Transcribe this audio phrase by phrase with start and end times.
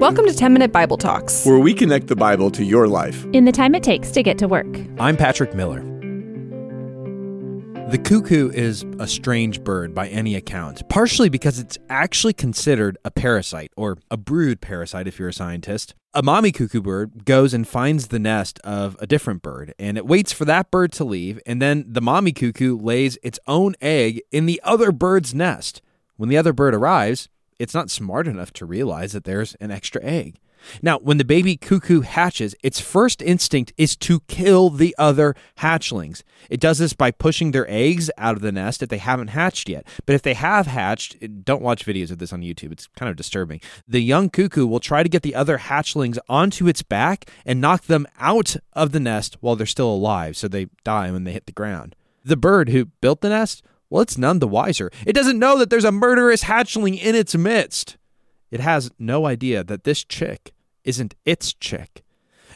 [0.00, 3.44] Welcome to 10 Minute Bible Talks, where we connect the Bible to your life in
[3.44, 4.68] the time it takes to get to work.
[5.00, 5.95] I'm Patrick Miller.
[7.88, 13.12] The cuckoo is a strange bird by any account, partially because it's actually considered a
[13.12, 15.94] parasite, or a brood parasite if you're a scientist.
[16.12, 20.04] A mommy cuckoo bird goes and finds the nest of a different bird, and it
[20.04, 24.20] waits for that bird to leave, and then the mommy cuckoo lays its own egg
[24.32, 25.80] in the other bird's nest.
[26.16, 30.02] When the other bird arrives, it's not smart enough to realize that there's an extra
[30.02, 30.40] egg.
[30.82, 36.22] Now, when the baby cuckoo hatches, its first instinct is to kill the other hatchlings.
[36.50, 39.68] It does this by pushing their eggs out of the nest if they haven't hatched
[39.68, 39.86] yet.
[40.04, 42.72] But if they have hatched, don't watch videos of this on YouTube.
[42.72, 43.60] It's kind of disturbing.
[43.86, 47.84] The young cuckoo will try to get the other hatchlings onto its back and knock
[47.84, 51.46] them out of the nest while they're still alive so they die when they hit
[51.46, 51.94] the ground.
[52.24, 54.90] The bird who built the nest well, it's none the wiser.
[55.06, 57.96] It doesn't know that there's a murderous hatchling in its midst.
[58.50, 60.52] It has no idea that this chick
[60.86, 62.02] isn't its chick.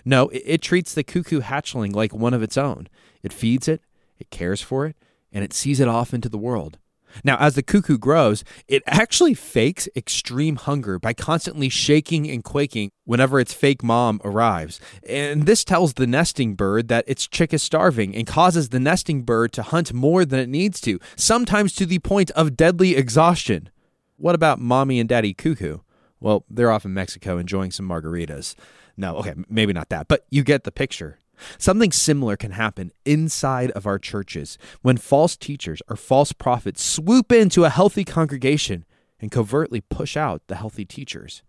[0.04, 2.88] No, it, it, treats the cuckoo hatchling like one of its own.
[3.22, 3.82] It feeds it,
[4.18, 4.96] it cares for it,
[5.30, 6.78] and it sees it off into the world.
[7.24, 12.90] Now, as the cuckoo grows, it actually fakes extreme hunger by constantly shaking and quaking
[13.04, 14.80] whenever its fake mom arrives.
[15.08, 19.22] And this tells the nesting bird that its chick is starving and causes the nesting
[19.22, 23.70] bird to hunt more than it needs to, sometimes to the point of deadly exhaustion.
[24.16, 25.78] What about mommy and daddy cuckoo?
[26.20, 28.54] Well, they're off in Mexico enjoying some margaritas.
[28.96, 31.18] No, okay, maybe not that, but you get the picture.
[31.58, 37.32] Something similar can happen inside of our churches when false teachers or false prophets swoop
[37.32, 38.84] into a healthy congregation
[39.20, 41.42] and covertly push out the healthy teachers.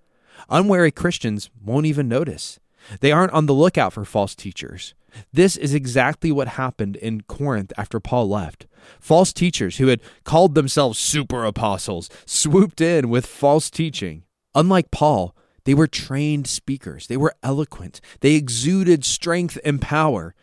[0.50, 2.60] Unwary Christians won't even notice.
[3.00, 4.94] They aren't on the lookout for false teachers.
[5.34, 8.66] This is exactly what happened in Corinth after Paul left.
[9.00, 14.24] False teachers who had called themselves super apostles swooped in with false teaching.
[14.56, 17.08] Unlike Paul, they were trained speakers.
[17.08, 18.02] They were eloquent.
[18.22, 20.34] They exuded strength and power.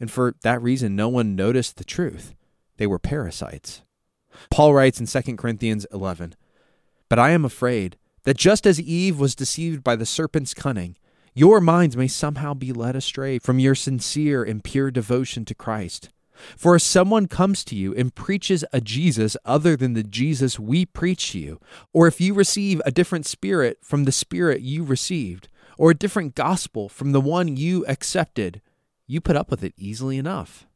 [0.00, 2.34] And for that reason, no one noticed the truth.
[2.76, 3.82] They were parasites.
[4.50, 6.34] Paul writes in 2 Corinthians 11
[7.08, 10.96] But I am afraid that just as Eve was deceived by the serpent's cunning,
[11.34, 16.10] your minds may somehow be led astray from your sincere and pure devotion to Christ.
[16.56, 20.86] For if someone comes to you and preaches a Jesus other than the Jesus we
[20.86, 21.60] preach to you,
[21.92, 25.48] or if you receive a different spirit from the spirit you received,
[25.78, 28.60] or a different gospel from the one you accepted,
[29.06, 30.66] you put up with it easily enough.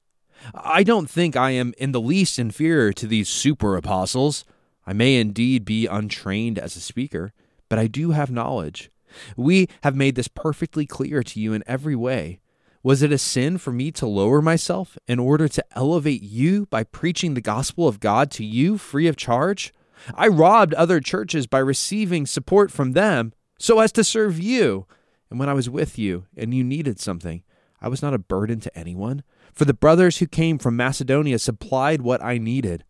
[0.54, 4.44] I don't think I am in the least inferior to these super apostles.
[4.86, 7.32] I may indeed be untrained as a speaker,
[7.68, 8.90] but I do have knowledge.
[9.36, 12.40] We have made this perfectly clear to you in every way.
[12.86, 16.84] Was it a sin for me to lower myself in order to elevate you by
[16.84, 19.74] preaching the gospel of God to you free of charge?
[20.14, 24.86] I robbed other churches by receiving support from them so as to serve you.
[25.30, 27.42] And when I was with you and you needed something,
[27.80, 32.02] I was not a burden to anyone, for the brothers who came from Macedonia supplied
[32.02, 32.84] what I needed.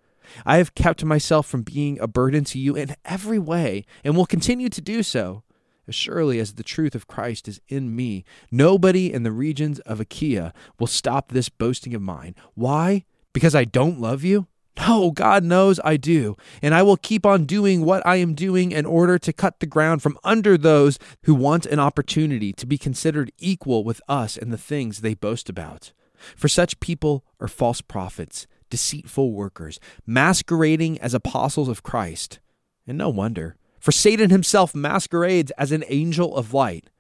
[0.45, 4.27] I have kept myself from being a burden to you in every way and will
[4.27, 5.43] continue to do so
[5.89, 10.01] as surely as the truth of Christ is in me, nobody in the regions of
[10.01, 12.35] Achaia will stop this boasting of mine.
[12.55, 13.05] Why?
[13.33, 14.47] Because I don't love you?
[14.79, 16.37] No, God knows I do.
[16.61, 19.67] And I will keep on doing what I am doing in order to cut the
[19.67, 24.51] ground from under those who want an opportunity to be considered equal with us in
[24.51, 25.93] the things they boast about.
[26.37, 32.41] For such people are false prophets, deceitful workers, masquerading as apostles of Christ.
[32.87, 33.57] And no wonder.
[33.87, 36.91] For Satan himself masquerades as an angel of light.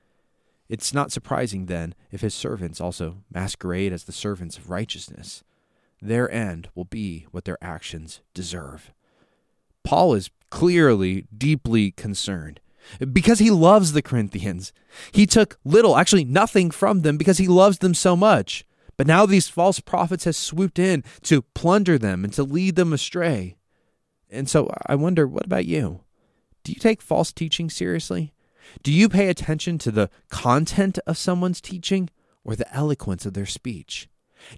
[0.68, 5.42] It's not surprising, then, if his servants also masquerade as the servants of righteousness.
[6.00, 8.92] Their end will be what their actions deserve.
[9.82, 12.60] Paul is clearly deeply concerned
[13.12, 14.72] because he loves the Corinthians.
[15.10, 18.64] He took little, actually nothing from them because he loves them so much.
[18.96, 22.92] But now these false prophets have swooped in to plunder them and to lead them
[22.92, 23.56] astray.
[24.30, 26.02] And so I wonder, what about you?
[26.66, 28.32] Do you take false teaching seriously?
[28.82, 32.10] Do you pay attention to the content of someone's teaching
[32.42, 34.08] or the eloquence of their speech?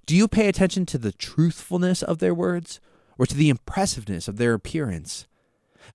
[0.07, 2.79] Do you pay attention to the truthfulness of their words
[3.19, 5.27] or to the impressiveness of their appearance?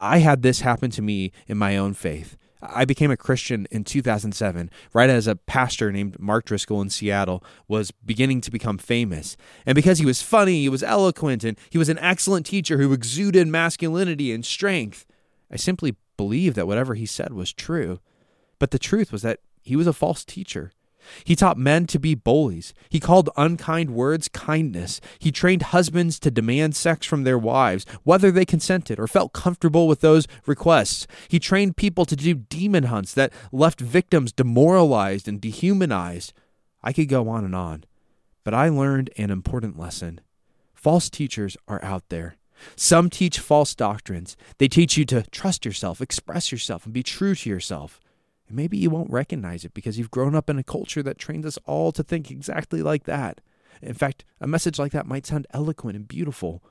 [0.01, 2.37] I had this happen to me in my own faith.
[2.63, 7.43] I became a Christian in 2007, right as a pastor named Mark Driscoll in Seattle
[7.67, 9.37] was beginning to become famous.
[9.67, 12.93] And because he was funny, he was eloquent, and he was an excellent teacher who
[12.93, 15.07] exuded masculinity and strength,
[15.51, 18.01] I simply believed that whatever he said was true.
[18.59, 20.73] But the truth was that he was a false teacher.
[21.25, 22.73] He taught men to be bullies.
[22.89, 25.01] He called unkind words kindness.
[25.19, 29.87] He trained husbands to demand sex from their wives, whether they consented or felt comfortable
[29.87, 31.07] with those requests.
[31.29, 36.33] He trained people to do demon hunts that left victims demoralized and dehumanized.
[36.83, 37.85] I could go on and on.
[38.45, 40.21] But I learned an important lesson.
[40.75, 42.37] False teachers are out there.
[42.77, 44.37] Some teach false doctrines.
[44.59, 48.01] They teach you to trust yourself, express yourself, and be true to yourself.
[48.49, 51.47] And maybe you won't recognize it because you've grown up in a culture that trains
[51.47, 53.41] us all to think exactly like that.
[53.83, 56.63] In fact, a message like that might sound eloquent and beautiful,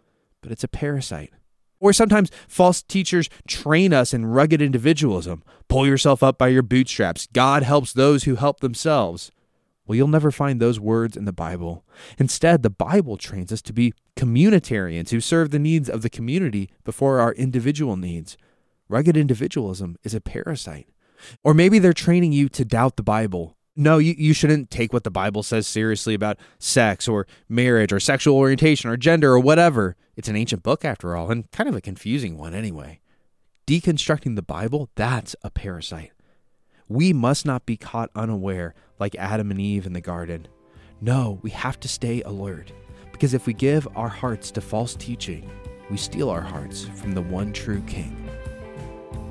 [0.42, 1.32] but it's a parasite.
[1.80, 5.44] Or sometimes false teachers train us in rugged individualism.
[5.68, 7.28] Pull yourself up by your bootstraps.
[7.34, 9.32] God helps those who help themselves.
[9.86, 11.84] Well, you'll never find those words in the Bible.
[12.18, 16.70] Instead, the Bible trains us to be communitarians who serve the needs of the community
[16.84, 18.38] before our individual needs.
[18.88, 20.88] Rugged individualism is a parasite.
[21.44, 23.58] Or maybe they're training you to doubt the Bible.
[23.76, 28.00] No, you, you shouldn't take what the Bible says seriously about sex or marriage or
[28.00, 29.96] sexual orientation or gender or whatever.
[30.16, 33.00] It's an ancient book after all, and kind of a confusing one anyway.
[33.66, 36.12] Deconstructing the Bible, that's a parasite.
[36.88, 40.48] We must not be caught unaware like Adam and Eve in the garden.
[41.02, 42.72] No, we have to stay alert
[43.12, 45.50] because if we give our hearts to false teaching,
[45.92, 48.16] we steal our hearts from the one true King.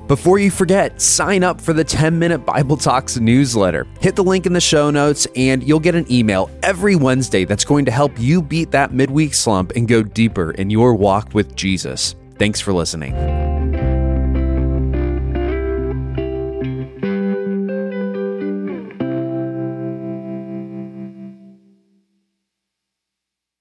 [0.07, 3.87] Before you forget, sign up for the 10 Minute Bible Talks newsletter.
[3.99, 7.65] Hit the link in the show notes, and you'll get an email every Wednesday that's
[7.65, 11.55] going to help you beat that midweek slump and go deeper in your walk with
[11.55, 12.15] Jesus.
[12.37, 13.42] Thanks for listening.